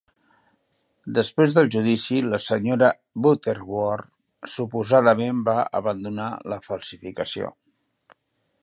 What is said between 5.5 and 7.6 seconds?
va abandonar la falsificació.